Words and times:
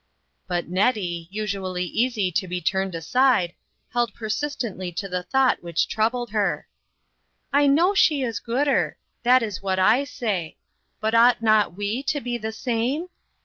But 0.47 0.67
Nettie, 0.67 1.27
usually 1.29 1.83
easy 1.85 2.31
to 2.31 2.47
be 2.47 2.59
turned 2.59 2.95
aside, 2.95 3.53
held 3.93 4.15
persistently 4.15 4.91
to 4.93 5.07
the 5.07 5.21
thought 5.21 5.61
which 5.61 5.87
troubled 5.87 6.31
her. 6.31 6.67
"I 7.53 7.67
know 7.67 7.93
she 7.93 8.23
is 8.23 8.39
'gooder,' 8.39 8.97
that 9.21 9.43
is 9.43 9.61
what 9.61 9.77
I 9.77 10.05
say; 10.05 10.57
but 10.99 11.13
ought 11.13 11.43
not 11.43 11.77
we 11.77 12.01
to 12.01 12.19
be 12.19 12.39
the 12.39 12.51
same? 12.51 13.09